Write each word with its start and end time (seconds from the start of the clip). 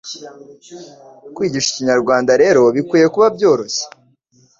Kwigisha 1.35 1.69
Ikinyarwanda 1.71 2.31
rero 2.43 2.63
bikwiye 2.75 3.07
kuba 3.13 3.27
byoroshye 3.35 3.83